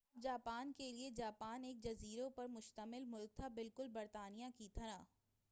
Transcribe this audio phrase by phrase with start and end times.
[0.07, 5.01] اب جاپان کے لئے جاپان ایک جزیروں پر مُشتمل ملک تھا بالکل برطانیہ کی طرح